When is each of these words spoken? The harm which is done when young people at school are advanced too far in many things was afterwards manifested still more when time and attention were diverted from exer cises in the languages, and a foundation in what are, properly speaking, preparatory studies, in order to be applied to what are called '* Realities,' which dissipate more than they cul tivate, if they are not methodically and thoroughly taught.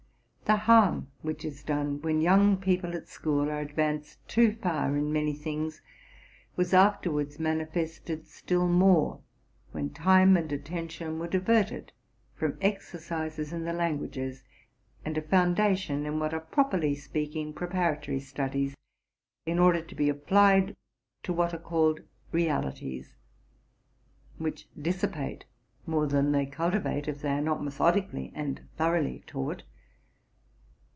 The 0.43 0.57
harm 0.57 1.07
which 1.21 1.45
is 1.45 1.63
done 1.63 2.01
when 2.01 2.19
young 2.19 2.57
people 2.57 2.93
at 2.93 3.07
school 3.07 3.49
are 3.49 3.61
advanced 3.61 4.19
too 4.27 4.51
far 4.53 4.97
in 4.97 5.13
many 5.13 5.31
things 5.33 5.79
was 6.57 6.73
afterwards 6.73 7.39
manifested 7.39 8.27
still 8.27 8.67
more 8.67 9.21
when 9.71 9.91
time 9.91 10.35
and 10.35 10.51
attention 10.51 11.19
were 11.19 11.29
diverted 11.29 11.93
from 12.35 12.57
exer 12.59 12.97
cises 12.99 13.53
in 13.53 13.63
the 13.63 13.71
languages, 13.71 14.43
and 15.05 15.17
a 15.17 15.21
foundation 15.21 16.05
in 16.05 16.19
what 16.19 16.33
are, 16.33 16.41
properly 16.41 16.95
speaking, 16.95 17.53
preparatory 17.53 18.19
studies, 18.19 18.75
in 19.45 19.57
order 19.57 19.81
to 19.81 19.95
be 19.95 20.09
applied 20.09 20.75
to 21.23 21.31
what 21.31 21.53
are 21.53 21.59
called 21.59 22.01
'* 22.19 22.31
Realities,' 22.33 23.13
which 24.37 24.67
dissipate 24.77 25.45
more 25.87 26.07
than 26.07 26.33
they 26.33 26.45
cul 26.45 26.71
tivate, 26.71 27.07
if 27.07 27.21
they 27.21 27.29
are 27.31 27.41
not 27.41 27.63
methodically 27.63 28.33
and 28.35 28.67
thoroughly 28.75 29.23
taught. 29.25 29.63